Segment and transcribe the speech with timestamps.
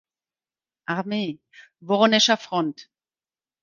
[0.87, 1.39] Armee
[1.81, 2.87] (Woronescher Front).